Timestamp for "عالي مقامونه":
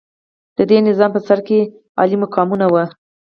1.99-2.65